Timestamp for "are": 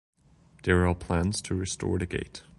0.87-0.95